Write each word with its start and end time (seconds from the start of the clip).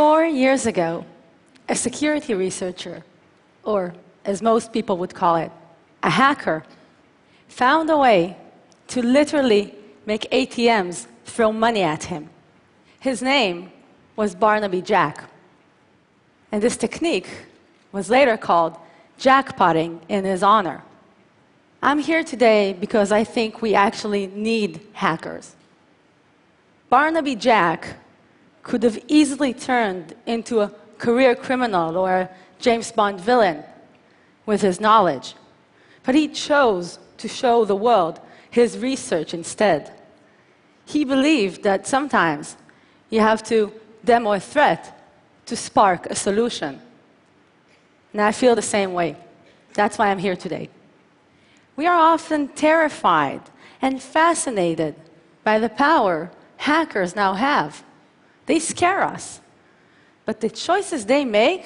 Four 0.00 0.24
years 0.24 0.64
ago, 0.64 1.04
a 1.68 1.76
security 1.76 2.32
researcher, 2.32 3.04
or 3.62 3.92
as 4.24 4.40
most 4.40 4.72
people 4.72 4.96
would 4.96 5.14
call 5.14 5.36
it, 5.36 5.52
a 6.02 6.08
hacker, 6.08 6.64
found 7.48 7.90
a 7.90 7.98
way 7.98 8.34
to 8.88 9.02
literally 9.02 9.74
make 10.06 10.22
ATMs 10.30 11.06
throw 11.26 11.52
money 11.52 11.82
at 11.82 12.04
him. 12.04 12.30
His 12.98 13.20
name 13.20 13.72
was 14.16 14.34
Barnaby 14.34 14.80
Jack. 14.80 15.28
And 16.50 16.62
this 16.62 16.78
technique 16.78 17.28
was 17.92 18.08
later 18.08 18.38
called 18.38 18.78
jackpotting 19.18 20.00
in 20.08 20.24
his 20.24 20.42
honor. 20.42 20.82
I'm 21.82 21.98
here 21.98 22.24
today 22.24 22.72
because 22.72 23.12
I 23.12 23.22
think 23.22 23.60
we 23.60 23.74
actually 23.74 24.28
need 24.28 24.80
hackers. 24.94 25.54
Barnaby 26.88 27.36
Jack 27.36 27.96
could 28.62 28.82
have 28.82 29.02
easily 29.08 29.52
turned 29.54 30.14
into 30.26 30.60
a 30.60 30.72
career 30.98 31.34
criminal 31.34 31.96
or 31.96 32.12
a 32.12 32.30
James 32.58 32.92
Bond 32.92 33.20
villain 33.20 33.64
with 34.46 34.60
his 34.60 34.80
knowledge. 34.80 35.34
But 36.02 36.14
he 36.14 36.28
chose 36.28 36.98
to 37.18 37.28
show 37.28 37.64
the 37.64 37.76
world 37.76 38.20
his 38.50 38.78
research 38.78 39.32
instead. 39.32 39.92
He 40.84 41.04
believed 41.04 41.62
that 41.62 41.86
sometimes 41.86 42.56
you 43.10 43.20
have 43.20 43.42
to 43.44 43.72
demo 44.04 44.32
a 44.32 44.40
threat 44.40 44.96
to 45.46 45.56
spark 45.56 46.06
a 46.06 46.14
solution. 46.14 46.80
And 48.12 48.20
I 48.20 48.32
feel 48.32 48.54
the 48.54 48.62
same 48.62 48.92
way. 48.92 49.16
That's 49.74 49.98
why 49.98 50.08
I'm 50.08 50.18
here 50.18 50.36
today. 50.36 50.68
We 51.76 51.86
are 51.86 51.96
often 51.96 52.48
terrified 52.48 53.42
and 53.80 54.02
fascinated 54.02 54.94
by 55.44 55.58
the 55.58 55.68
power 55.68 56.30
hackers 56.56 57.16
now 57.16 57.34
have. 57.34 57.84
They 58.50 58.58
scare 58.58 59.04
us. 59.04 59.40
But 60.24 60.40
the 60.40 60.50
choices 60.50 61.06
they 61.06 61.24
make 61.24 61.64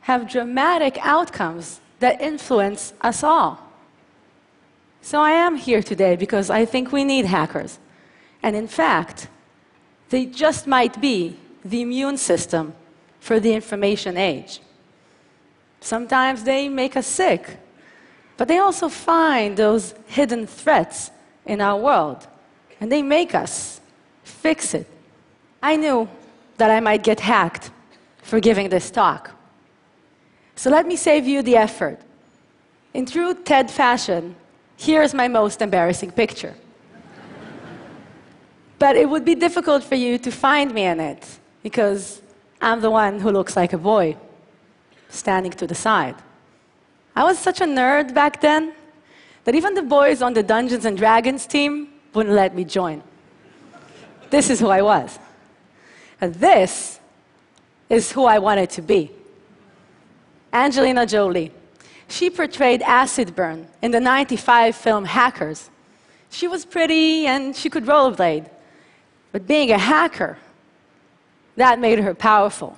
have 0.00 0.28
dramatic 0.28 0.98
outcomes 1.00 1.78
that 2.00 2.20
influence 2.20 2.92
us 3.02 3.22
all. 3.22 3.60
So 5.00 5.20
I 5.20 5.30
am 5.30 5.54
here 5.54 5.80
today 5.80 6.16
because 6.16 6.50
I 6.50 6.64
think 6.64 6.90
we 6.90 7.04
need 7.04 7.26
hackers. 7.26 7.78
And 8.42 8.56
in 8.56 8.66
fact, 8.66 9.28
they 10.08 10.26
just 10.26 10.66
might 10.66 11.00
be 11.00 11.36
the 11.64 11.82
immune 11.82 12.16
system 12.16 12.74
for 13.20 13.38
the 13.38 13.52
information 13.54 14.16
age. 14.16 14.58
Sometimes 15.80 16.42
they 16.42 16.68
make 16.68 16.96
us 16.96 17.06
sick, 17.06 17.58
but 18.36 18.48
they 18.48 18.58
also 18.58 18.88
find 18.88 19.56
those 19.56 19.94
hidden 20.08 20.48
threats 20.48 21.12
in 21.46 21.60
our 21.60 21.78
world, 21.80 22.26
and 22.80 22.90
they 22.90 23.02
make 23.02 23.36
us 23.36 23.80
fix 24.24 24.74
it. 24.74 24.88
I 25.62 25.76
knew 25.76 26.08
that 26.56 26.70
I 26.70 26.80
might 26.80 27.02
get 27.02 27.20
hacked 27.20 27.70
for 28.22 28.40
giving 28.40 28.68
this 28.68 28.90
talk. 28.90 29.30
So 30.56 30.70
let 30.70 30.86
me 30.86 30.96
save 30.96 31.26
you 31.26 31.42
the 31.42 31.56
effort. 31.56 31.98
In 32.94 33.06
true 33.06 33.34
TED 33.34 33.70
fashion, 33.70 34.36
here's 34.76 35.14
my 35.14 35.28
most 35.28 35.62
embarrassing 35.62 36.10
picture. 36.10 36.54
but 38.78 38.96
it 38.96 39.08
would 39.08 39.24
be 39.24 39.34
difficult 39.34 39.84
for 39.84 39.94
you 39.94 40.18
to 40.18 40.30
find 40.30 40.74
me 40.74 40.82
in 40.82 40.98
it 41.00 41.38
because 41.62 42.20
I'm 42.60 42.80
the 42.80 42.90
one 42.90 43.20
who 43.20 43.30
looks 43.30 43.56
like 43.56 43.72
a 43.72 43.78
boy 43.78 44.16
standing 45.08 45.52
to 45.52 45.66
the 45.66 45.74
side. 45.74 46.16
I 47.14 47.24
was 47.24 47.38
such 47.38 47.60
a 47.60 47.64
nerd 47.64 48.14
back 48.14 48.40
then 48.40 48.72
that 49.44 49.54
even 49.54 49.74
the 49.74 49.82
boys 49.82 50.22
on 50.22 50.34
the 50.34 50.42
Dungeons 50.42 50.84
and 50.84 50.96
Dragons 50.96 51.46
team 51.46 51.88
wouldn't 52.14 52.34
let 52.34 52.54
me 52.54 52.64
join. 52.64 53.02
This 54.30 54.50
is 54.50 54.60
who 54.60 54.68
I 54.68 54.82
was. 54.82 55.18
This 56.28 57.00
is 57.88 58.12
who 58.12 58.24
I 58.24 58.38
wanted 58.38 58.70
to 58.70 58.82
be. 58.82 59.10
Angelina 60.52 61.04
Jolie. 61.04 61.50
She 62.08 62.30
portrayed 62.30 62.82
acid 62.82 63.34
burn 63.34 63.66
in 63.80 63.90
the 63.90 64.00
95 64.00 64.76
film 64.76 65.04
Hackers. 65.04 65.70
She 66.30 66.46
was 66.46 66.64
pretty 66.64 67.26
and 67.26 67.56
she 67.56 67.68
could 67.68 67.86
rollerblade. 67.86 68.48
But 69.32 69.46
being 69.46 69.72
a 69.72 69.78
hacker, 69.78 70.38
that 71.56 71.80
made 71.80 71.98
her 71.98 72.14
powerful. 72.14 72.76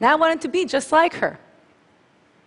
And 0.00 0.08
I 0.08 0.14
wanted 0.16 0.40
to 0.40 0.48
be 0.48 0.64
just 0.64 0.90
like 0.90 1.14
her. 1.14 1.38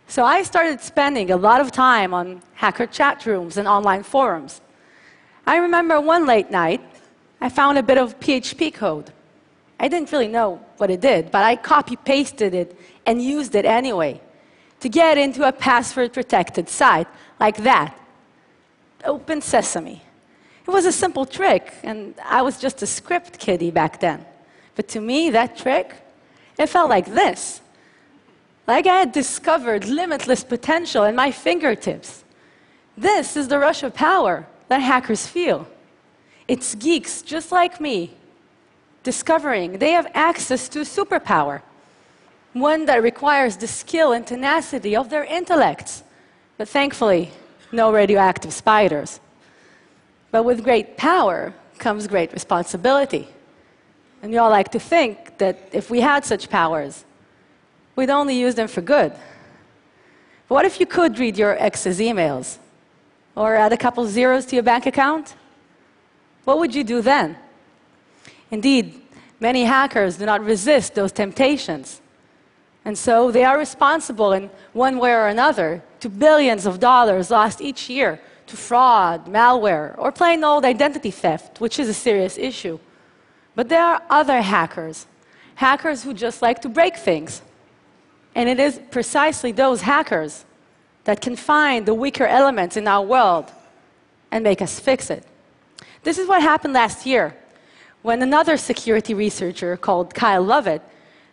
So 0.07 0.25
I 0.25 0.43
started 0.43 0.81
spending 0.81 1.31
a 1.31 1.37
lot 1.37 1.61
of 1.61 1.71
time 1.71 2.13
on 2.13 2.41
hacker 2.55 2.85
chat 2.85 3.25
rooms 3.25 3.57
and 3.57 3.67
online 3.67 4.03
forums. 4.03 4.59
I 5.47 5.57
remember 5.57 6.01
one 6.01 6.25
late 6.25 6.51
night, 6.51 6.81
I 7.39 7.49
found 7.49 7.77
a 7.77 7.83
bit 7.83 7.97
of 7.97 8.19
PHP 8.19 8.73
code. 8.73 9.11
I 9.81 9.87
didn't 9.87 10.11
really 10.11 10.27
know 10.27 10.61
what 10.77 10.91
it 10.91 11.01
did, 11.01 11.31
but 11.31 11.43
I 11.43 11.55
copy 11.55 11.95
pasted 11.95 12.53
it 12.53 12.77
and 13.07 13.19
used 13.19 13.55
it 13.55 13.65
anyway 13.65 14.21
to 14.79 14.87
get 14.87 15.17
into 15.17 15.47
a 15.47 15.51
password 15.51 16.13
protected 16.13 16.69
site 16.69 17.07
like 17.39 17.57
that. 17.63 17.99
Open 19.03 19.41
Sesame. 19.41 20.03
It 20.67 20.69
was 20.69 20.85
a 20.85 20.91
simple 20.91 21.25
trick, 21.25 21.73
and 21.81 22.13
I 22.23 22.43
was 22.43 22.59
just 22.59 22.83
a 22.83 22.85
script 22.85 23.39
kiddie 23.39 23.71
back 23.71 23.99
then. 23.99 24.23
But 24.75 24.87
to 24.89 25.01
me, 25.01 25.31
that 25.31 25.57
trick, 25.57 25.95
it 26.59 26.67
felt 26.67 26.91
like 26.91 27.07
this. 27.07 27.61
Like 28.67 28.85
I 28.85 28.99
had 28.99 29.11
discovered 29.11 29.85
limitless 29.85 30.43
potential 30.43 31.05
in 31.05 31.15
my 31.15 31.31
fingertips. 31.31 32.23
This 32.95 33.35
is 33.35 33.47
the 33.47 33.57
rush 33.57 33.81
of 33.81 33.95
power 33.95 34.45
that 34.67 34.77
hackers 34.77 35.25
feel. 35.25 35.67
It's 36.47 36.75
geeks 36.75 37.23
just 37.23 37.51
like 37.51 37.81
me 37.81 38.11
discovering 39.03 39.79
they 39.79 39.91
have 39.91 40.07
access 40.13 40.69
to 40.69 40.81
a 40.81 40.83
superpower, 40.83 41.61
one 42.53 42.85
that 42.85 43.01
requires 43.01 43.57
the 43.57 43.67
skill 43.67 44.11
and 44.11 44.25
tenacity 44.25 44.95
of 44.95 45.09
their 45.09 45.23
intellects. 45.23 46.03
But 46.57 46.67
thankfully, 46.67 47.31
no 47.71 47.91
radioactive 47.91 48.53
spiders. 48.53 49.19
But 50.31 50.43
with 50.43 50.63
great 50.63 50.97
power 50.97 51.53
comes 51.77 52.07
great 52.07 52.31
responsibility. 52.33 53.27
And 54.21 54.31
we 54.31 54.37
all 54.37 54.49
like 54.49 54.71
to 54.71 54.79
think 54.79 55.37
that 55.39 55.57
if 55.71 55.89
we 55.89 56.01
had 56.01 56.23
such 56.25 56.49
powers, 56.49 57.05
we'd 57.95 58.09
only 58.09 58.37
use 58.37 58.55
them 58.55 58.67
for 58.67 58.81
good. 58.81 59.11
But 60.47 60.55
what 60.55 60.65
if 60.65 60.79
you 60.79 60.85
could 60.85 61.17
read 61.17 61.37
your 61.37 61.57
ex's 61.57 61.99
emails? 61.99 62.57
Or 63.35 63.55
add 63.55 63.73
a 63.73 63.77
couple 63.77 64.05
zeros 64.05 64.45
to 64.47 64.55
your 64.55 64.63
bank 64.63 64.85
account? 64.85 65.35
What 66.43 66.59
would 66.59 66.75
you 66.75 66.83
do 66.83 67.01
then? 67.01 67.37
Indeed, 68.51 69.01
many 69.39 69.63
hackers 69.63 70.17
do 70.17 70.25
not 70.25 70.43
resist 70.43 70.93
those 70.93 71.11
temptations. 71.11 72.01
And 72.83 72.97
so 72.97 73.31
they 73.31 73.43
are 73.43 73.57
responsible 73.57 74.33
in 74.33 74.49
one 74.73 74.97
way 74.97 75.13
or 75.13 75.27
another 75.27 75.81
to 76.01 76.09
billions 76.09 76.65
of 76.65 76.79
dollars 76.79 77.31
lost 77.31 77.61
each 77.61 77.89
year 77.89 78.19
to 78.47 78.57
fraud, 78.57 79.27
malware, 79.27 79.97
or 79.97 80.11
plain 80.11 80.43
old 80.43 80.65
identity 80.65 81.11
theft, 81.11 81.61
which 81.61 81.79
is 81.79 81.87
a 81.87 81.93
serious 81.93 82.37
issue. 82.37 82.79
But 83.55 83.69
there 83.69 83.83
are 83.83 84.01
other 84.09 84.41
hackers, 84.41 85.07
hackers 85.55 86.03
who 86.03 86.13
just 86.13 86.41
like 86.41 86.61
to 86.61 86.69
break 86.69 86.97
things. 86.97 87.41
And 88.35 88.49
it 88.49 88.59
is 88.59 88.79
precisely 88.91 89.51
those 89.51 89.81
hackers 89.81 90.45
that 91.03 91.21
can 91.21 91.35
find 91.35 91.85
the 91.85 91.93
weaker 91.93 92.25
elements 92.25 92.77
in 92.77 92.87
our 92.87 93.05
world 93.05 93.51
and 94.31 94.43
make 94.43 94.61
us 94.61 94.79
fix 94.79 95.09
it. 95.09 95.25
This 96.03 96.17
is 96.17 96.27
what 96.27 96.41
happened 96.41 96.73
last 96.73 97.05
year 97.05 97.35
when 98.01 98.21
another 98.21 98.57
security 98.57 99.13
researcher 99.13 99.77
called 99.77 100.13
Kyle 100.13 100.43
Lovett 100.43 100.81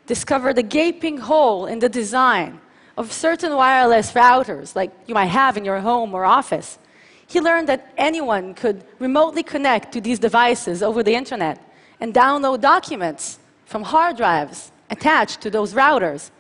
discovered 0.07 0.59
a 0.59 0.63
gaping 0.63 1.19
hole 1.19 1.67
in 1.67 1.79
the 1.79 1.89
design 1.89 2.61
of 2.97 3.13
certain 3.13 3.55
wireless 3.55 4.13
routers, 4.13 4.75
like 4.75 4.91
you 5.07 5.15
might 5.15 5.27
have 5.27 5.57
in 5.57 5.65
your 5.65 5.81
home 5.81 6.15
or 6.15 6.25
office. 6.25 6.79
He 7.27 7.41
learned 7.41 7.69
that 7.69 7.93
anyone 7.97 8.55
could 8.55 8.85
remotely 8.99 9.43
connect 9.43 9.93
to 9.93 10.01
these 10.01 10.19
devices 10.19 10.83
over 10.83 11.03
the 11.03 11.15
internet 11.15 11.63
and 12.01 12.13
download 12.13 12.61
documents 12.61 13.39
from 13.67 13.83
hard 13.83 14.17
drives 14.17 14.73
attached 14.91 15.41
to 15.43 15.51
those 15.51 15.75
routers. 15.75 16.31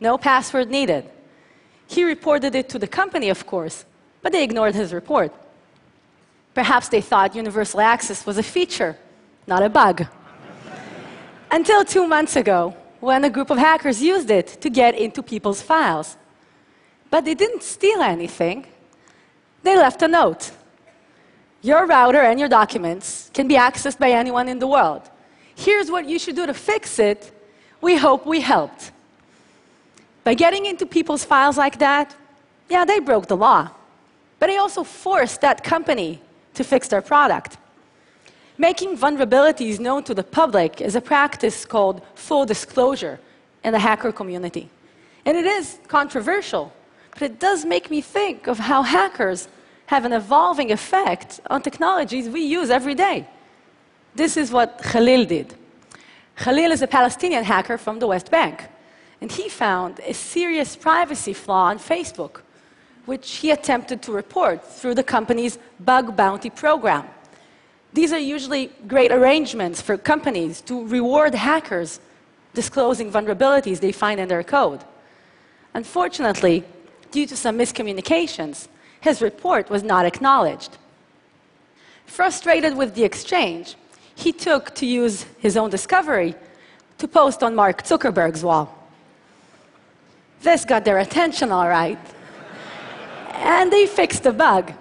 No 0.00 0.16
password 0.18 0.70
needed. 0.70 1.08
He 1.86 2.04
reported 2.04 2.54
it 2.54 2.68
to 2.70 2.78
the 2.78 2.86
company, 2.86 3.28
of 3.28 3.46
course, 3.46 3.84
but 4.22 4.32
they 4.32 4.42
ignored 4.42 4.74
his 4.74 4.92
report. 4.92 5.32
Perhaps 6.54 6.88
they 6.88 7.00
thought 7.00 7.34
universal 7.34 7.80
access 7.80 8.24
was 8.24 8.38
a 8.38 8.42
feature 8.42 8.96
not 9.46 9.62
a 9.62 9.68
bug. 9.68 10.06
Until 11.50 11.84
two 11.84 12.06
months 12.06 12.36
ago, 12.36 12.74
when 13.00 13.24
a 13.24 13.30
group 13.30 13.50
of 13.50 13.58
hackers 13.58 14.02
used 14.02 14.30
it 14.30 14.46
to 14.62 14.70
get 14.70 14.94
into 14.94 15.22
people's 15.22 15.60
files. 15.60 16.16
But 17.10 17.24
they 17.24 17.34
didn't 17.34 17.62
steal 17.62 18.00
anything, 18.00 18.66
they 19.62 19.76
left 19.76 20.02
a 20.02 20.08
note. 20.08 20.50
Your 21.62 21.86
router 21.86 22.20
and 22.20 22.38
your 22.38 22.48
documents 22.48 23.30
can 23.32 23.48
be 23.48 23.54
accessed 23.54 23.98
by 23.98 24.10
anyone 24.10 24.48
in 24.48 24.58
the 24.58 24.66
world. 24.66 25.02
Here's 25.54 25.90
what 25.90 26.06
you 26.06 26.18
should 26.18 26.36
do 26.36 26.46
to 26.46 26.54
fix 26.54 26.98
it. 26.98 27.32
We 27.80 27.96
hope 27.96 28.26
we 28.26 28.40
helped. 28.40 28.92
By 30.24 30.34
getting 30.34 30.66
into 30.66 30.84
people's 30.86 31.24
files 31.24 31.56
like 31.56 31.78
that, 31.78 32.14
yeah, 32.68 32.84
they 32.84 32.98
broke 32.98 33.26
the 33.28 33.36
law. 33.36 33.70
But 34.38 34.48
they 34.48 34.56
also 34.56 34.82
forced 34.84 35.40
that 35.42 35.62
company 35.62 36.20
to 36.54 36.64
fix 36.64 36.88
their 36.88 37.02
product. 37.02 37.56
Making 38.56 38.96
vulnerabilities 38.96 39.80
known 39.80 40.04
to 40.04 40.14
the 40.14 40.22
public 40.22 40.80
is 40.80 40.94
a 40.94 41.00
practice 41.00 41.64
called 41.64 42.02
full 42.14 42.46
disclosure 42.46 43.18
in 43.64 43.72
the 43.72 43.80
hacker 43.80 44.12
community. 44.12 44.70
And 45.24 45.36
it 45.36 45.44
is 45.44 45.78
controversial, 45.88 46.72
but 47.12 47.22
it 47.22 47.40
does 47.40 47.64
make 47.64 47.90
me 47.90 48.00
think 48.00 48.46
of 48.46 48.58
how 48.58 48.82
hackers 48.82 49.48
have 49.86 50.04
an 50.04 50.12
evolving 50.12 50.70
effect 50.70 51.40
on 51.50 51.62
technologies 51.62 52.28
we 52.28 52.42
use 52.42 52.70
every 52.70 52.94
day. 52.94 53.26
This 54.14 54.36
is 54.36 54.52
what 54.52 54.80
Khalil 54.82 55.24
did. 55.24 55.54
Khalil 56.36 56.70
is 56.70 56.82
a 56.82 56.86
Palestinian 56.86 57.44
hacker 57.44 57.76
from 57.76 57.98
the 57.98 58.06
West 58.06 58.30
Bank, 58.30 58.64
and 59.20 59.30
he 59.32 59.48
found 59.48 60.00
a 60.00 60.14
serious 60.14 60.76
privacy 60.76 61.32
flaw 61.32 61.66
on 61.66 61.78
Facebook, 61.78 62.42
which 63.06 63.36
he 63.36 63.50
attempted 63.50 64.00
to 64.02 64.12
report 64.12 64.64
through 64.64 64.94
the 64.94 65.02
company's 65.02 65.58
bug 65.80 66.16
bounty 66.16 66.50
program. 66.50 67.04
These 67.94 68.12
are 68.12 68.18
usually 68.18 68.72
great 68.88 69.12
arrangements 69.12 69.80
for 69.80 69.96
companies 69.96 70.60
to 70.62 70.84
reward 70.86 71.34
hackers 71.34 72.00
disclosing 72.52 73.10
vulnerabilities 73.10 73.78
they 73.78 73.92
find 73.92 74.18
in 74.18 74.28
their 74.28 74.42
code. 74.42 74.80
Unfortunately, 75.74 76.64
due 77.12 77.26
to 77.26 77.36
some 77.36 77.56
miscommunications, 77.56 78.66
his 79.00 79.22
report 79.22 79.70
was 79.70 79.84
not 79.84 80.06
acknowledged. 80.06 80.76
Frustrated 82.06 82.76
with 82.76 82.96
the 82.96 83.04
exchange, 83.04 83.76
he 84.16 84.32
took 84.32 84.74
to 84.74 84.86
use 84.86 85.26
his 85.38 85.56
own 85.56 85.70
discovery 85.70 86.34
to 86.98 87.06
post 87.06 87.42
on 87.44 87.54
Mark 87.54 87.84
Zuckerberg's 87.84 88.42
wall. 88.42 88.76
This 90.42 90.64
got 90.64 90.84
their 90.84 90.98
attention, 90.98 91.52
all 91.52 91.68
right. 91.68 91.98
and 93.32 93.72
they 93.72 93.86
fixed 93.86 94.24
the 94.24 94.32
bug. 94.32 94.72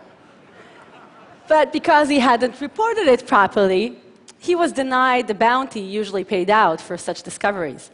But 1.48 1.74
because 1.74 2.10
he 2.10 2.20
hadn't 2.20 2.62
reported 2.62 3.08
it 3.08 3.28
properly, 3.28 3.98
he 4.40 4.56
was 4.56 4.72
denied 4.72 5.28
the 5.28 5.34
bounty 5.34 5.80
usually 5.80 6.24
paid 6.24 6.50
out 6.50 6.80
for 6.82 6.98
such 6.98 7.24
discoveries. 7.24 7.92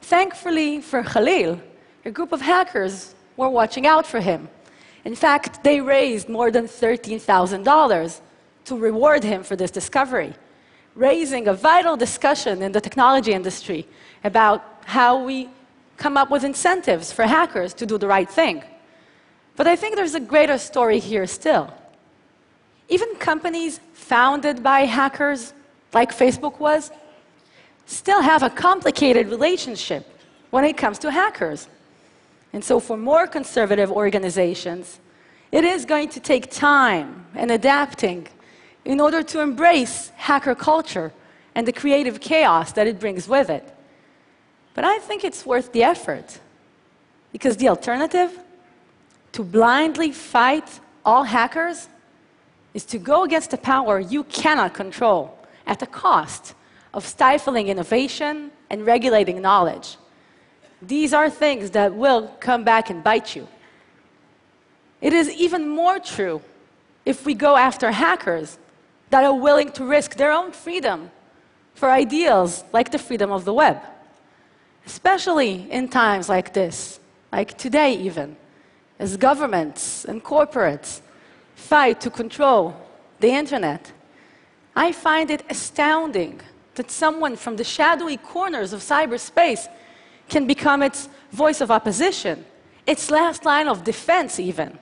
Thankfully 0.00 0.80
for 0.80 1.02
Khalil, 1.02 1.60
a 2.04 2.10
group 2.10 2.32
of 2.32 2.40
hackers 2.40 3.14
were 3.36 3.48
watching 3.48 3.86
out 3.86 4.06
for 4.06 4.20
him. 4.20 4.48
In 5.04 5.14
fact, 5.14 5.62
they 5.64 5.80
raised 5.80 6.28
more 6.28 6.50
than 6.50 6.66
$13,000 6.66 8.20
to 8.66 8.76
reward 8.76 9.22
him 9.22 9.42
for 9.42 9.56
this 9.56 9.70
discovery, 9.70 10.34
raising 10.94 11.48
a 11.48 11.54
vital 11.54 11.96
discussion 11.96 12.62
in 12.62 12.72
the 12.72 12.80
technology 12.80 13.32
industry 13.32 13.86
about 14.22 14.64
how 14.84 15.22
we 15.22 15.48
come 15.96 16.16
up 16.16 16.30
with 16.30 16.44
incentives 16.44 17.12
for 17.12 17.24
hackers 17.24 17.74
to 17.74 17.86
do 17.86 17.98
the 17.98 18.06
right 18.06 18.30
thing. 18.30 18.62
But 19.56 19.66
I 19.66 19.76
think 19.76 19.96
there's 19.96 20.14
a 20.14 20.20
greater 20.20 20.58
story 20.58 20.98
here 20.98 21.26
still. 21.26 21.72
Even 22.88 23.14
companies 23.16 23.80
founded 23.92 24.62
by 24.62 24.80
hackers, 24.80 25.54
like 25.92 26.16
Facebook 26.16 26.58
was, 26.58 26.90
still 27.86 28.20
have 28.20 28.42
a 28.42 28.50
complicated 28.50 29.28
relationship 29.28 30.06
when 30.50 30.64
it 30.64 30.76
comes 30.76 30.98
to 31.00 31.10
hackers. 31.10 31.68
And 32.52 32.62
so, 32.62 32.78
for 32.80 32.96
more 32.96 33.26
conservative 33.26 33.90
organizations, 33.90 35.00
it 35.50 35.64
is 35.64 35.84
going 35.84 36.08
to 36.10 36.20
take 36.20 36.50
time 36.50 37.26
and 37.34 37.50
adapting 37.50 38.28
in 38.84 39.00
order 39.00 39.22
to 39.22 39.40
embrace 39.40 40.10
hacker 40.16 40.54
culture 40.54 41.12
and 41.54 41.66
the 41.66 41.72
creative 41.72 42.20
chaos 42.20 42.72
that 42.72 42.86
it 42.86 43.00
brings 43.00 43.28
with 43.28 43.50
it. 43.50 43.64
But 44.74 44.84
I 44.84 44.98
think 44.98 45.24
it's 45.24 45.46
worth 45.46 45.72
the 45.72 45.84
effort 45.84 46.40
because 47.32 47.56
the 47.56 47.68
alternative 47.68 48.38
to 49.32 49.42
blindly 49.42 50.12
fight 50.12 50.80
all 51.04 51.24
hackers 51.24 51.88
is 52.74 52.84
to 52.84 52.98
go 52.98 53.22
against 53.22 53.52
a 53.52 53.56
power 53.56 53.98
you 54.00 54.24
cannot 54.24 54.74
control 54.74 55.38
at 55.66 55.78
the 55.78 55.86
cost 55.86 56.54
of 56.92 57.06
stifling 57.06 57.68
innovation 57.68 58.50
and 58.68 58.84
regulating 58.84 59.40
knowledge. 59.40 59.96
These 60.82 61.14
are 61.14 61.30
things 61.30 61.70
that 61.70 61.94
will 61.94 62.28
come 62.40 62.64
back 62.64 62.90
and 62.90 63.02
bite 63.02 63.34
you. 63.34 63.48
It 65.00 65.12
is 65.12 65.30
even 65.30 65.68
more 65.68 65.98
true 65.98 66.42
if 67.06 67.24
we 67.24 67.34
go 67.34 67.56
after 67.56 67.90
hackers 67.90 68.58
that 69.10 69.24
are 69.24 69.34
willing 69.34 69.70
to 69.72 69.84
risk 69.84 70.16
their 70.16 70.32
own 70.32 70.52
freedom 70.52 71.10
for 71.74 71.90
ideals 71.90 72.64
like 72.72 72.90
the 72.90 72.98
freedom 72.98 73.30
of 73.30 73.44
the 73.44 73.54
web. 73.54 73.78
Especially 74.86 75.70
in 75.70 75.88
times 75.88 76.28
like 76.28 76.52
this, 76.52 77.00
like 77.32 77.56
today, 77.56 77.94
even, 77.94 78.36
as 78.98 79.16
governments 79.16 80.04
and 80.04 80.22
corporates 80.22 81.00
fight 81.54 82.00
to 82.02 82.10
control 82.10 82.76
the 83.20 83.28
internet. 83.28 83.92
I 84.76 84.92
find 84.92 85.30
it 85.30 85.42
astounding 85.48 86.40
that 86.74 86.90
someone 86.90 87.36
from 87.36 87.56
the 87.56 87.64
shadowy 87.64 88.16
corners 88.16 88.72
of 88.72 88.80
cyberspace 88.80 89.68
can 90.28 90.46
become 90.46 90.82
its 90.82 91.08
voice 91.30 91.60
of 91.60 91.70
opposition, 91.70 92.44
its 92.86 93.10
last 93.10 93.44
line 93.44 93.68
of 93.68 93.84
defense, 93.84 94.40
even. 94.40 94.78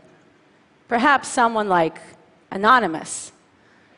Perhaps 0.89 1.29
someone 1.29 1.69
like 1.69 1.99
Anonymous, 2.51 3.33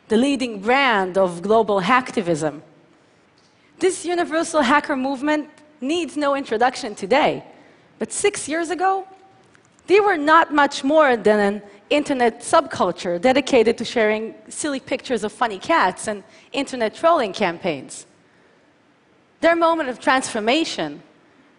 the 0.09 0.17
leading 0.17 0.61
brand 0.61 1.19
of 1.19 1.43
global 1.43 1.81
hacktivism. 1.81 2.61
This 3.79 4.05
universal 4.05 4.63
hacker 4.63 4.97
movement 4.97 5.49
needs 5.81 6.17
no 6.17 6.35
introduction 6.37 6.95
today, 6.95 7.45
but 7.99 8.13
six 8.13 8.49
years 8.49 8.71
ago, 8.71 9.07
they 9.87 10.01
were 10.01 10.17
not 10.17 10.55
much 10.55 10.85
more 10.85 11.17
than 11.17 11.41
an 11.41 11.63
internet 11.91 12.41
subculture 12.41 13.21
dedicated 13.21 13.79
to 13.79 13.85
sharing 13.85 14.35
silly 14.49 14.81
pictures 14.81 15.25
of 15.25 15.33
funny 15.33 15.59
cats 15.59 16.09
and 16.09 16.23
internet 16.53 16.95
trolling 16.95 17.33
campaigns. 17.33 18.07
Their 19.41 19.57
moment 19.57 19.89
of 19.89 20.01
transformation 20.01 21.03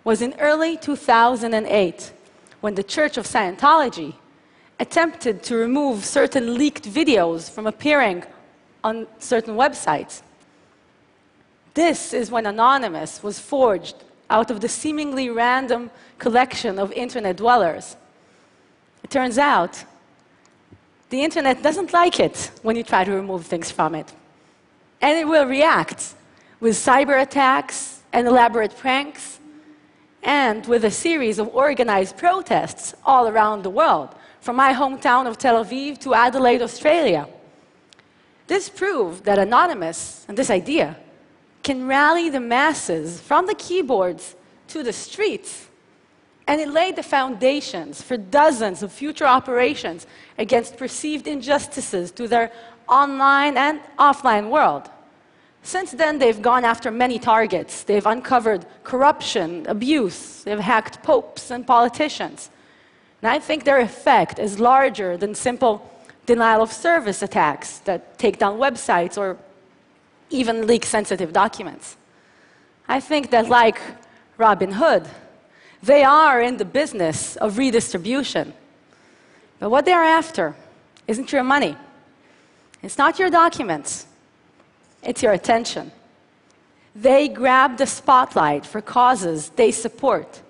was 0.04 0.22
in 0.22 0.34
early 0.40 0.78
2008 0.78 2.14
when 2.62 2.76
the 2.76 2.84
Church 2.84 3.18
of 3.18 3.26
Scientology 3.26 4.16
attempted 4.80 5.44
to 5.44 5.56
remove 5.56 6.04
certain 6.04 6.58
leaked 6.58 6.84
videos 6.84 7.50
from 7.50 7.68
appearing 7.68 8.24
on 8.84 9.08
certain 9.20 9.56
websites. 9.56 10.22
This 11.74 12.14
is 12.14 12.32
when 12.32 12.46
Anonymous 12.46 13.22
was 13.22 13.40
forged 13.40 13.96
out 14.30 14.50
of 14.50 14.62
the 14.62 14.70
seemingly 14.70 15.30
random 15.30 15.92
collection 16.18 16.80
of 16.80 16.92
internet 16.94 17.38
dwellers. 17.38 17.96
It 19.04 19.10
turns 19.10 19.38
out 19.38 19.84
the 21.10 21.24
internet 21.24 21.62
doesn't 21.62 21.94
like 21.94 22.20
it 22.20 22.52
when 22.62 22.76
you 22.76 22.84
try 22.84 23.04
to 23.04 23.12
remove 23.12 23.46
things 23.46 23.72
from 23.72 23.96
it. 23.96 24.14
And 25.02 25.18
it 25.18 25.28
will 25.28 25.46
react 25.46 26.16
with 26.60 26.76
cyber 26.76 27.22
attacks 27.22 28.02
and 28.12 28.28
elaborate 28.28 28.76
pranks 28.76 29.40
and 30.24 30.66
with 30.66 30.84
a 30.84 30.92
series 30.92 31.38
of 31.38 31.48
organized 31.56 32.18
protests 32.18 32.96
all 33.06 33.28
around 33.28 33.62
the 33.62 33.70
world, 33.70 34.10
from 34.42 34.56
my 34.56 34.74
hometown 34.74 35.28
of 35.28 35.38
Tel 35.38 35.64
Aviv 35.64 36.00
to 36.00 36.14
Adelaide, 36.16 36.62
Australia. 36.62 37.28
This 38.48 38.70
proved 38.70 39.24
that 39.26 39.38
Anonymous 39.38 40.26
and 40.28 40.38
this 40.38 40.50
idea 40.50 40.98
can 41.62 41.88
rally 41.88 42.30
the 42.30 42.40
masses 42.40 43.20
from 43.22 43.48
the 43.48 43.56
keyboards 43.56 44.36
to 44.68 44.84
the 44.84 44.94
streets. 44.94 45.65
And 46.48 46.62
it 46.62 46.70
laid 46.70 46.96
the 46.96 47.04
foundations 47.04 48.02
for 48.02 48.18
dozens 48.18 48.84
of 48.84 48.92
future 48.92 49.26
operations 49.26 50.06
against 50.38 50.78
perceived 50.78 51.28
injustices 51.28 52.12
to 52.12 52.28
their 52.28 52.52
online 52.88 53.58
and 53.58 53.80
offline 53.98 54.50
world. 54.50 54.90
Since 55.64 55.92
then, 55.94 56.20
they've 56.20 56.40
gone 56.40 56.64
after 56.64 56.92
many 56.92 57.18
targets. 57.18 57.82
They've 57.82 58.06
uncovered 58.06 58.68
corruption, 58.84 59.66
abuse, 59.68 60.44
they've 60.44 60.60
hacked 60.60 61.02
popes 61.02 61.50
and 61.50 61.66
politicians. 61.66 62.52
And 63.24 63.32
I 63.32 63.40
think 63.40 63.64
their 63.64 63.80
effect 63.80 64.38
is 64.38 64.60
larger 64.60 65.18
than 65.18 65.34
simple 65.34 65.92
denial 66.28 66.62
of 66.62 66.72
service 66.72 67.24
attacks 67.24 67.80
that 67.80 68.20
take 68.20 68.38
down 68.38 68.60
websites 68.60 69.18
or 69.18 69.38
even 70.30 70.68
leak 70.68 70.86
sensitive 70.86 71.34
documents. 71.34 71.98
I 72.88 73.00
think 73.00 73.32
that, 73.32 73.50
like 73.50 73.80
Robin 74.38 74.74
Hood, 74.74 75.08
they 75.86 76.04
are 76.04 76.42
in 76.42 76.58
the 76.58 76.66
business 76.66 77.36
of 77.36 77.58
redistribution. 77.58 78.54
But 79.60 79.70
what 79.70 79.86
they 79.86 79.94
are 79.94 80.04
after 80.04 80.56
isn't 81.08 81.32
your 81.32 81.44
money, 81.44 81.78
it's 82.82 82.98
not 82.98 83.20
your 83.20 83.30
documents, 83.30 84.08
it's 85.04 85.22
your 85.22 85.34
attention. 85.34 85.92
They 86.96 87.28
grab 87.28 87.78
the 87.78 87.86
spotlight 87.86 88.66
for 88.66 88.82
causes 88.82 89.50
they 89.50 89.72
support, 89.72 90.42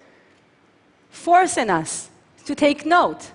forcing 1.09 1.69
us 1.69 2.09
to 2.45 2.55
take 2.55 2.85
note, 2.85 3.31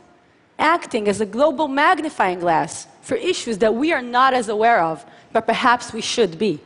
acting 0.58 1.08
as 1.08 1.20
a 1.20 1.26
global 1.26 1.68
magnifying 1.68 2.40
glass 2.40 2.86
for 3.02 3.16
issues 3.16 3.58
that 3.58 3.74
we 3.74 3.92
are 3.92 4.02
not 4.02 4.32
as 4.32 4.48
aware 4.48 4.82
of, 4.82 5.04
but 5.32 5.46
perhaps 5.46 5.92
we 5.92 6.00
should 6.00 6.38
be. 6.38 6.60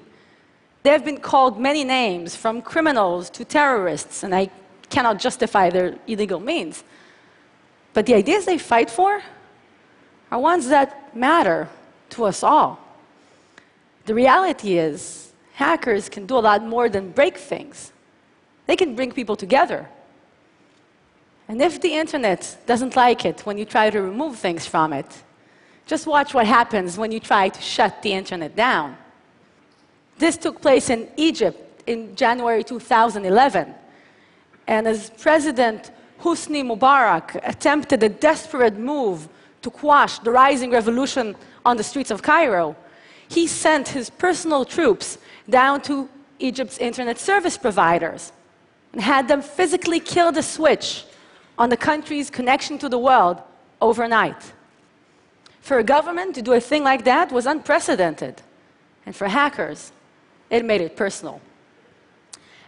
They 0.83 0.91
have 0.91 1.05
been 1.05 1.21
called 1.21 1.59
many 1.59 1.83
names, 1.83 2.37
from 2.37 2.61
criminals 2.61 3.31
to 3.31 3.45
terrorists, 3.45 4.23
and 4.23 4.35
I 4.35 4.50
cannot 4.91 5.19
justify 5.19 5.71
their 5.71 5.97
illegal 6.07 6.41
means. 6.41 6.85
But 7.93 8.07
the 8.07 8.14
ideas 8.14 8.45
they 8.45 8.59
fight 8.59 8.91
for 8.91 9.23
are 10.31 10.38
ones 10.38 10.69
that 10.69 11.17
matter 11.17 11.69
to 12.11 12.25
us 12.25 12.43
all. 12.43 12.79
The 14.07 14.14
reality 14.14 14.79
is, 14.79 15.33
hackers 15.55 16.09
can 16.09 16.26
do 16.26 16.37
a 16.37 16.45
lot 16.50 16.64
more 16.64 16.88
than 16.88 17.11
break 17.11 17.38
things. 17.38 17.93
They 18.67 18.76
can 18.76 18.95
bring 18.95 19.12
people 19.12 19.37
together. 19.37 19.88
And 21.49 21.61
if 21.61 21.81
the 21.81 21.95
internet 21.95 22.57
doesn't 22.67 22.97
like 22.97 23.25
it 23.25 23.41
when 23.47 23.59
you 23.59 23.64
try 23.64 23.91
to 23.91 24.00
remove 24.00 24.37
things 24.37 24.67
from 24.67 24.93
it, 24.93 25.07
just 25.87 26.07
watch 26.07 26.33
what 26.33 26.47
happens 26.47 26.97
when 26.97 27.12
you 27.12 27.21
try 27.21 27.50
to 27.50 27.61
shut 27.61 28.03
the 28.03 28.12
internet 28.12 28.57
down. 28.57 28.97
This 30.19 30.37
took 30.37 30.61
place 30.61 30.88
in 30.88 31.09
Egypt 31.17 31.83
in 31.87 32.17
January 32.17 32.64
2011. 32.64 33.75
And 34.66 34.87
as 34.87 35.11
President 35.11 35.90
Hosni 36.21 36.62
Mubarak 36.64 37.40
attempted 37.47 38.02
a 38.02 38.09
desperate 38.09 38.78
move 38.78 39.28
to 39.62 39.71
quash 39.71 40.18
the 40.21 40.30
rising 40.30 40.71
revolution 40.71 41.37
on 41.64 41.76
the 41.76 41.85
streets 41.85 42.11
of 42.11 42.23
Cairo, 42.23 42.76
he 43.28 43.47
sent 43.47 43.88
his 43.88 44.11
personal 44.11 44.64
troops 44.64 45.18
down 45.49 45.80
to 45.83 46.09
Egypt's 46.38 46.78
internet 46.78 47.18
service 47.18 47.56
providers 47.56 48.33
and 48.92 49.02
had 49.02 49.28
them 49.28 49.42
physically 49.42 50.00
kill 50.00 50.33
the 50.33 50.42
switch 50.42 51.04
on 51.59 51.68
the 51.68 51.76
country's 51.76 52.30
connection 52.30 52.78
to 52.78 52.88
the 52.88 52.99
world 52.99 53.42
overnight. 53.80 54.52
For 55.61 55.78
a 55.78 55.85
government 55.85 56.35
to 56.35 56.42
do 56.42 56.52
a 56.52 56.61
thing 56.61 56.85
like 56.85 57.04
that 57.04 57.33
was 57.33 57.47
unprecedented. 57.47 58.42
And 59.06 59.14
for 59.14 59.28
hackers, 59.28 59.92
it 60.50 60.64
made 60.64 60.80
it 60.80 60.97
personal. 60.97 61.40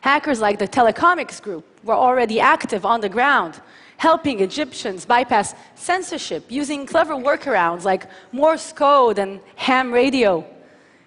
Hackers 0.06 0.40
like 0.40 0.60
the 0.60 0.68
Telecomix 0.68 1.42
Group 1.42 1.64
were 1.82 2.00
already 2.06 2.38
active 2.38 2.86
on 2.86 3.00
the 3.00 3.08
ground, 3.08 3.60
helping 3.96 4.38
Egyptians 4.38 5.04
bypass 5.04 5.52
censorship 5.74 6.44
using 6.48 6.86
clever 6.86 7.14
workarounds 7.14 7.82
like 7.82 8.06
Morse 8.30 8.72
code 8.72 9.18
and 9.18 9.40
ham 9.56 9.92
radio. 9.92 10.46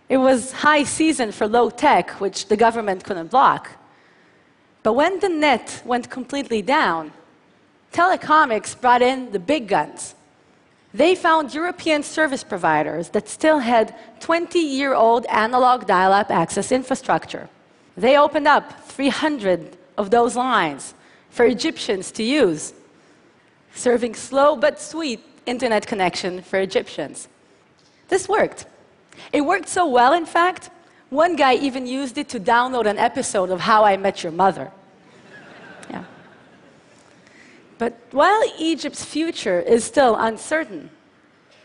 It 0.10 0.18
was 0.18 0.52
high 0.52 0.84
season 0.84 1.32
for 1.32 1.48
low 1.48 1.70
tech, 1.70 2.20
which 2.20 2.50
the 2.50 2.58
government 2.58 3.06
couldn't 3.06 3.32
block. 3.32 3.70
But 4.84 4.96
when 4.96 5.22
the 5.22 5.30
net 5.30 5.82
went 5.86 6.10
completely 6.10 6.62
down, 6.62 7.14
Telecomix 7.94 8.76
brought 8.82 9.02
in 9.02 9.32
the 9.32 9.40
big 9.40 9.70
guns. 9.70 10.14
They 10.94 11.16
found 11.16 11.54
European 11.54 12.04
service 12.04 12.44
providers 12.44 13.08
that 13.12 13.30
still 13.30 13.60
had 13.60 13.96
20 14.20 14.60
year 14.60 14.94
old 14.94 15.26
analog 15.28 15.88
dial 15.88 16.12
up 16.12 16.30
access 16.30 16.74
infrastructure. 16.74 17.48
They 17.98 18.18
opened 18.18 18.48
up 18.48 18.82
300 18.84 19.78
of 19.98 20.10
those 20.10 20.36
lines 20.36 20.94
for 21.30 21.46
Egyptians 21.46 22.12
to 22.12 22.24
use, 22.24 22.74
serving 23.74 24.16
slow 24.16 24.56
but 24.56 24.80
sweet 24.80 25.20
internet 25.46 25.86
connection 25.86 26.42
for 26.42 26.60
Egyptians. 26.60 27.28
This 28.08 28.28
worked. 28.28 28.66
It 29.34 29.42
worked 29.42 29.68
so 29.68 29.88
well, 29.88 30.14
in 30.14 30.26
fact, 30.26 30.70
one 31.10 31.36
guy 31.36 31.56
even 31.56 31.88
used 31.88 32.18
it 32.18 32.30
to 32.30 32.40
download 32.40 32.86
an 32.86 32.98
episode 32.98 33.50
of 33.50 33.62
How 33.62 33.84
I 33.84 33.98
Met 33.98 34.24
Your 34.24 34.32
Mother. 34.32 34.72
Yeah. 35.90 36.04
But 37.80 37.98
while 38.12 38.44
Egypt's 38.60 39.04
future 39.04 39.60
is 39.60 39.84
still 39.84 40.16
uncertain, 40.16 40.92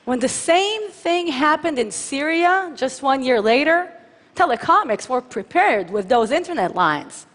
when 0.05 0.21
the 0.21 0.29
same 0.29 0.91
thing 0.91 1.29
happened 1.29 1.79
in 1.79 1.91
Syria 1.91 2.73
just 2.75 3.03
one 3.03 3.23
year 3.23 3.41
later, 3.41 3.93
Telecomix 4.35 5.09
were 5.09 5.21
prepared 5.21 5.91
with 5.91 6.09
those 6.09 6.31
internet 6.31 6.75
lines. 6.75 7.27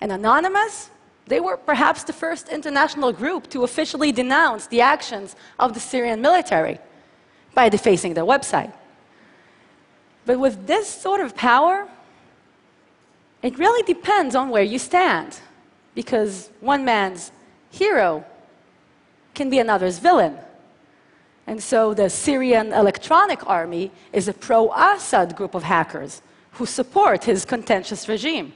And 0.00 0.12
Anonymous, 0.12 0.90
they 1.26 1.40
were 1.40 1.56
perhaps 1.56 2.04
the 2.04 2.12
first 2.12 2.48
international 2.48 3.12
group 3.12 3.48
to 3.50 3.64
officially 3.64 4.12
denounce 4.12 4.66
the 4.66 4.80
actions 4.80 5.36
of 5.58 5.74
the 5.74 5.80
Syrian 5.80 6.20
military 6.20 6.78
by 7.54 7.68
defacing 7.68 8.14
their 8.14 8.24
website. 8.24 8.72
But 10.24 10.38
with 10.38 10.66
this 10.66 10.88
sort 10.88 11.20
of 11.20 11.36
power, 11.36 11.88
it 13.42 13.58
really 13.58 13.82
depends 13.82 14.34
on 14.34 14.50
where 14.50 14.62
you 14.62 14.78
stand, 14.78 15.38
because 15.94 16.50
one 16.60 16.84
man's 16.84 17.32
hero 17.70 18.24
can 19.34 19.50
be 19.50 19.58
another's 19.58 19.98
villain. 19.98 20.36
And 21.46 21.62
so 21.62 21.94
the 21.94 22.10
Syrian 22.10 22.72
Electronic 22.72 23.48
Army 23.48 23.92
is 24.12 24.26
a 24.26 24.32
pro 24.32 24.72
Assad 24.72 25.36
group 25.36 25.54
of 25.54 25.62
hackers 25.62 26.22
who 26.56 26.66
support 26.66 27.24
his 27.24 27.44
contentious 27.44 28.08
regime. 28.08 28.52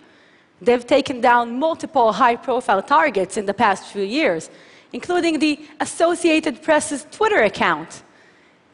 They've 0.61 0.87
taken 0.87 1.21
down 1.21 1.59
multiple 1.59 2.13
high 2.13 2.37
profile 2.37 2.83
targets 2.83 3.37
in 3.37 3.47
the 3.47 3.55
past 3.55 3.85
few 3.87 4.03
years, 4.03 4.51
including 4.93 5.39
the 5.39 5.61
Associated 5.81 6.63
Press's 6.63 7.07
Twitter 7.11 7.43
account, 7.43 8.03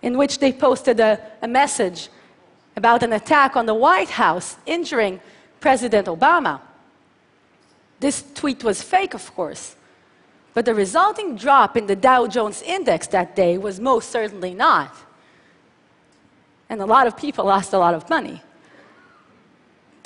in 0.03 0.17
which 0.17 0.39
they 0.39 0.53
posted 0.53 1.01
a, 1.01 1.21
a 1.43 1.49
message 1.49 2.09
about 2.77 3.03
an 3.03 3.13
attack 3.13 3.57
on 3.57 3.67
the 3.67 3.75
White 3.75 4.11
House 4.11 4.57
injuring 4.67 5.21
President 5.61 6.07
Obama. 6.07 6.61
This 8.01 8.25
tweet 8.35 8.63
was 8.63 8.83
fake, 8.83 9.15
of 9.15 9.35
course, 9.35 9.75
but 10.55 10.65
the 10.65 10.75
resulting 10.75 11.37
drop 11.37 11.77
in 11.77 11.87
the 11.87 11.97
Dow 11.97 12.27
Jones 12.27 12.63
index 12.63 13.07
that 13.09 13.35
day 13.35 13.59
was 13.59 13.81
most 13.81 14.11
certainly 14.11 14.55
not. 14.55 14.95
And 16.69 16.81
a 16.81 16.87
lot 16.87 17.07
of 17.07 17.17
people 17.17 17.45
lost 17.47 17.73
a 17.73 17.79
lot 17.79 17.95
of 17.95 18.09
money. 18.11 18.43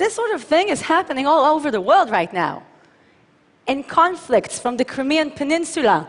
This 0.00 0.14
sort 0.14 0.30
of 0.30 0.42
thing 0.42 0.70
is 0.70 0.80
happening 0.80 1.26
all 1.26 1.44
over 1.44 1.70
the 1.70 1.82
world 1.82 2.08
right 2.08 2.32
now. 2.32 2.62
In 3.66 3.84
conflicts 3.84 4.58
from 4.58 4.78
the 4.78 4.84
Crimean 4.92 5.30
Peninsula 5.30 6.08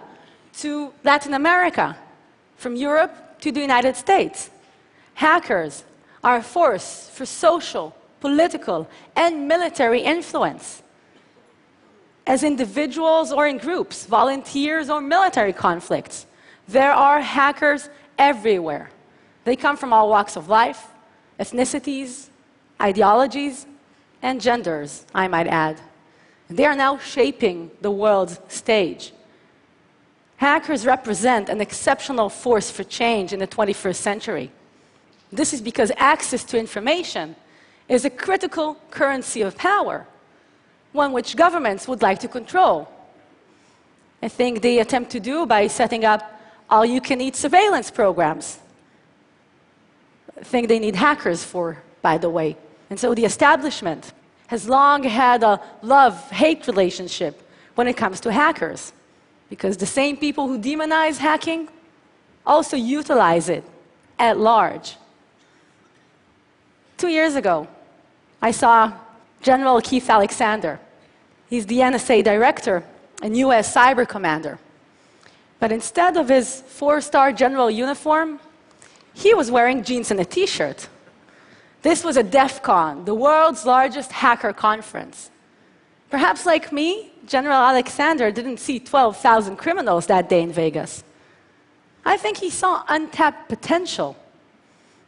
to 0.59 0.93
Latin 1.03 1.33
America, 1.33 1.97
from 2.55 2.77
Europe 2.77 3.13
to 3.41 3.51
the 3.51 3.59
United 3.59 3.97
States. 3.97 4.49
Hackers 5.15 5.83
are 6.23 6.37
a 6.37 6.41
force 6.41 7.09
for 7.13 7.25
social, 7.25 7.93
political, 8.21 8.87
and 9.13 9.45
military 9.49 9.99
influence. 9.99 10.81
As 12.25 12.43
individuals 12.43 13.33
or 13.33 13.45
in 13.45 13.57
groups, 13.57 14.05
volunteers 14.05 14.89
or 14.89 15.01
military 15.01 15.51
conflicts, 15.51 16.25
there 16.65 16.93
are 16.93 17.19
hackers 17.19 17.89
everywhere. 18.17 18.89
They 19.43 19.57
come 19.57 19.75
from 19.75 19.91
all 19.91 20.07
walks 20.07 20.37
of 20.37 20.47
life, 20.47 20.87
ethnicities, 21.37 22.29
ideologies, 22.79 23.65
and 24.21 24.41
genders, 24.41 25.05
I 25.13 25.27
might 25.27 25.47
add. 25.47 25.79
They 26.49 26.65
are 26.65 26.75
now 26.75 26.97
shaping 26.97 27.71
the 27.81 27.91
world's 27.91 28.39
stage. 28.47 29.13
Hackers 30.37 30.85
represent 30.85 31.49
an 31.49 31.61
exceptional 31.61 32.29
force 32.29 32.69
for 32.71 32.83
change 32.83 33.31
in 33.31 33.39
the 33.39 33.47
21st 33.47 33.95
century. 33.95 34.51
This 35.31 35.53
is 35.53 35.61
because 35.61 35.91
access 35.97 36.43
to 36.45 36.59
information 36.59 37.35
is 37.87 38.05
a 38.05 38.09
critical 38.09 38.77
currency 38.89 39.41
of 39.41 39.57
power, 39.57 40.07
one 40.91 41.13
which 41.13 41.35
governments 41.35 41.87
would 41.87 42.01
like 42.01 42.19
to 42.19 42.27
control. 42.27 42.89
I 44.21 44.27
think 44.27 44.61
they 44.61 44.79
attempt 44.79 45.11
to 45.11 45.19
do 45.19 45.45
by 45.45 45.67
setting 45.67 46.05
up 46.05 46.21
all 46.69 46.85
you 46.85 47.01
can 47.01 47.21
eat 47.21 47.35
surveillance 47.35 47.89
programs. 47.91 48.59
I 50.39 50.43
think 50.43 50.67
they 50.67 50.79
need 50.79 50.95
hackers 50.95 51.43
for, 51.43 51.77
by 52.01 52.17
the 52.17 52.29
way. 52.29 52.57
And 52.91 52.99
so 52.99 53.15
the 53.15 53.23
establishment 53.23 54.11
has 54.47 54.67
long 54.67 55.03
had 55.03 55.43
a 55.43 55.61
love 55.81 56.29
hate 56.29 56.67
relationship 56.67 57.41
when 57.75 57.87
it 57.87 57.95
comes 57.95 58.19
to 58.19 58.33
hackers, 58.33 58.91
because 59.49 59.77
the 59.77 59.85
same 59.85 60.17
people 60.17 60.49
who 60.49 60.59
demonize 60.59 61.17
hacking 61.17 61.69
also 62.45 62.75
utilize 62.75 63.47
it 63.47 63.63
at 64.19 64.37
large. 64.37 64.97
Two 66.97 67.07
years 67.07 67.35
ago, 67.35 67.65
I 68.41 68.51
saw 68.51 68.91
General 69.41 69.79
Keith 69.79 70.09
Alexander. 70.09 70.77
He's 71.49 71.65
the 71.65 71.77
NSA 71.77 72.25
director 72.25 72.83
and 73.23 73.37
US 73.37 73.73
cyber 73.73 74.05
commander. 74.05 74.59
But 75.61 75.71
instead 75.71 76.17
of 76.17 76.27
his 76.27 76.59
four 76.67 76.99
star 76.99 77.31
general 77.31 77.71
uniform, 77.71 78.41
he 79.13 79.33
was 79.33 79.49
wearing 79.49 79.81
jeans 79.81 80.11
and 80.11 80.19
a 80.19 80.25
t 80.25 80.45
shirt. 80.45 80.89
This 81.81 82.03
was 82.03 82.15
a 82.17 82.23
DEF 82.23 82.61
CON, 82.61 83.05
the 83.05 83.15
world's 83.15 83.65
largest 83.65 84.11
hacker 84.11 84.53
conference. 84.53 85.31
Perhaps 86.09 86.45
like 86.45 86.71
me, 86.71 87.11
General 87.25 87.57
Alexander 87.57 88.31
didn't 88.31 88.59
see 88.59 88.79
12,000 88.79 89.55
criminals 89.55 90.05
that 90.07 90.29
day 90.29 90.41
in 90.41 90.51
Vegas. 90.51 91.03
I 92.05 92.17
think 92.17 92.37
he 92.37 92.49
saw 92.49 92.83
untapped 92.87 93.49
potential. 93.49 94.15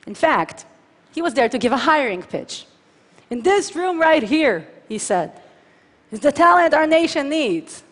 In 0.08 0.16
fact, 0.16 0.66
he 1.12 1.22
was 1.22 1.34
there 1.34 1.50
to 1.50 1.58
give 1.60 1.72
a 1.72 1.78
hiring 1.78 2.24
pitch. 2.24 2.66
In 3.30 3.42
this 3.42 3.76
room 3.76 4.00
right 4.00 4.24
here, 4.24 4.68
he 4.88 4.98
said, 4.98 5.40
is 6.12 6.22
the 6.22 6.32
talent 6.32 6.74
our 6.74 6.88
nation 6.88 7.30
needs. 7.30 7.84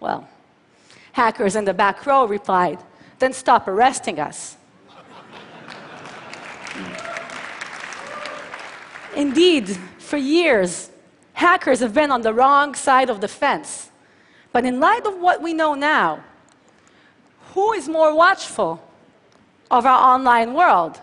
Well, 0.00 0.28
hackers 1.12 1.56
in 1.56 1.64
the 1.64 1.74
back 1.74 2.04
row 2.04 2.26
replied, 2.26 2.78
then 3.18 3.32
stop 3.32 3.68
arresting 3.68 4.20
us. 4.20 4.57
Indeed, 9.18 9.68
for 9.98 10.16
years, 10.16 10.90
hackers 11.34 11.80
have 11.80 11.92
been 11.92 12.10
on 12.10 12.22
the 12.22 12.32
wrong 12.32 12.74
side 12.74 13.10
of 13.10 13.20
the 13.20 13.28
fence. 13.28 13.90
But 14.52 14.64
in 14.64 14.80
light 14.80 15.04
of 15.04 15.18
what 15.18 15.42
we 15.42 15.52
know 15.52 15.74
now, 15.74 16.24
who 17.52 17.74
is 17.74 17.86
more 17.88 18.14
watchful 18.14 18.80
of 19.70 19.84
our 19.84 20.14
online 20.14 20.54
world? 20.54 20.98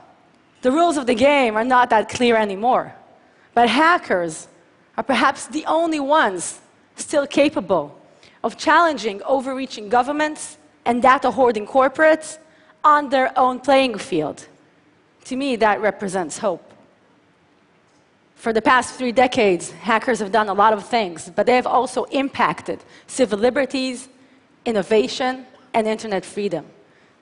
the 0.65 0.71
rules 0.71 0.97
of 0.97 1.05
the 1.05 1.13
game 1.13 1.55
are 1.55 1.63
not 1.63 1.91
that 1.91 2.09
clear 2.09 2.35
anymore. 2.35 2.91
But 3.53 3.69
hackers 3.69 4.47
are 4.97 5.03
perhaps 5.03 5.45
the 5.45 5.63
only 5.67 5.99
ones 5.99 6.59
still 6.95 7.27
capable 7.27 7.95
of 8.43 8.57
challenging 8.57 9.21
overreaching 9.21 9.89
governments 9.89 10.57
and 10.83 11.03
data 11.03 11.29
hoarding 11.29 11.67
corporates 11.67 12.39
on 12.83 13.09
their 13.09 13.29
own 13.37 13.59
playing 13.59 13.99
field. 13.99 14.47
To 15.25 15.35
me, 15.35 15.55
that 15.57 15.81
represents 15.81 16.39
hope. 16.39 16.64
For 18.35 18.53
the 18.53 18.61
past 18.61 18.95
three 18.95 19.11
decades, 19.11 19.71
hackers 19.71 20.19
have 20.19 20.31
done 20.31 20.49
a 20.49 20.53
lot 20.53 20.73
of 20.73 20.85
things, 20.85 21.31
but 21.35 21.45
they 21.45 21.55
have 21.55 21.65
also 21.65 22.03
impacted 22.05 22.83
civil 23.07 23.39
liberties, 23.39 24.07
innovation, 24.65 25.45
and 25.73 25.87
internet 25.87 26.23
freedom. 26.25 26.65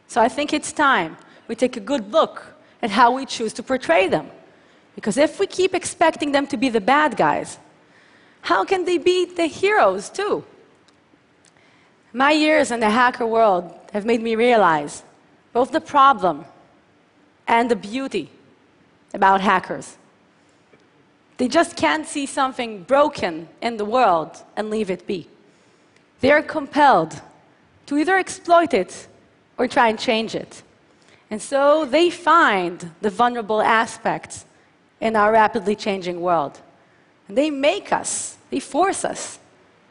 So 0.08 0.22
I 0.22 0.28
think 0.28 0.54
it's 0.54 0.74
time 0.74 1.18
we 1.48 1.56
take 1.56 1.78
a 1.78 1.80
good 1.80 2.12
look 2.12 2.46
at 2.82 2.92
how 2.92 3.12
we 3.12 3.26
choose 3.26 3.54
to 3.54 3.64
portray 3.64 4.08
them. 4.08 4.30
Because 4.96 5.18
if 5.18 5.40
we 5.40 5.48
keep 5.48 5.74
expecting 5.74 6.32
them 6.32 6.46
to 6.48 6.58
be 6.58 6.70
the 6.70 6.82
bad 6.82 7.16
guys, 7.16 7.58
how 8.42 8.66
can 8.66 8.86
they 8.86 8.98
be 8.98 9.26
the 9.26 9.46
heroes 9.46 10.10
too? 10.10 10.44
My 12.12 12.32
years 12.32 12.70
in 12.70 12.80
the 12.80 12.90
hacker 12.90 13.26
world 13.26 13.74
have 13.94 14.06
made 14.06 14.22
me 14.22 14.36
realize 14.36 15.04
both 15.52 15.72
the 15.72 15.82
problem 15.82 16.46
and 17.48 17.72
the 17.72 17.76
beauty 17.76 18.30
about 19.14 19.42
hackers. 19.42 19.98
They 21.38 21.48
just 21.48 21.76
can't 21.76 22.08
see 22.08 22.26
something 22.26 22.84
broken 22.84 23.50
in 23.62 23.78
the 23.78 23.86
world 23.86 24.44
and 24.56 24.70
leave 24.70 24.90
it 24.90 25.08
be. 25.08 25.28
They 26.22 26.32
are 26.32 26.42
compelled 26.42 27.22
to 27.88 27.98
either 27.98 28.18
exploit 28.18 28.74
it 28.74 29.08
or 29.58 29.68
try 29.68 29.90
and 29.90 30.00
change 30.00 30.36
it. 30.36 30.64
And 31.30 31.42
so 31.42 31.86
they 31.86 32.10
find 32.10 32.92
the 33.02 33.10
vulnerable 33.10 33.62
aspects 33.62 34.46
in 35.02 35.16
our 35.16 35.32
rapidly 35.32 35.76
changing 35.76 36.22
world. 36.22 36.62
And 37.28 37.38
they 37.38 37.50
make 37.50 37.92
us, 37.92 38.38
they 38.50 38.60
force 38.60 39.04
us 39.04 39.40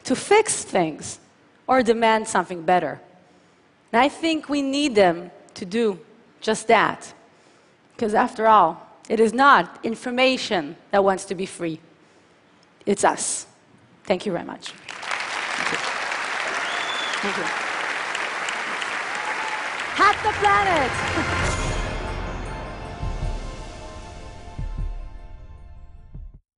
to 0.05 0.15
fix 0.15 0.63
things 0.63 1.19
or 1.67 1.83
demand 1.83 2.27
something 2.27 2.63
better. 2.63 2.99
And 3.91 4.01
I 4.01 4.09
think 4.09 4.49
we 4.49 4.61
need 4.61 4.95
them 4.95 5.31
to 5.55 5.65
do 5.65 5.99
just 6.41 6.67
that. 6.67 7.13
Because 7.95 8.13
after 8.13 8.47
all, 8.47 8.82
it 9.09 9.19
is 9.19 9.33
not 9.33 9.79
information 9.83 10.75
that 10.91 11.03
wants 11.03 11.25
to 11.25 11.35
be 11.35 11.45
free, 11.45 11.79
it's 12.85 13.03
us. 13.03 13.47
Thank 14.05 14.25
you 14.25 14.31
very 14.31 14.45
much. 14.45 14.71
Thank 17.21 17.37
you. 17.37 17.43
Hack 19.95 20.17
the 20.23 20.31
planet! 20.39 21.39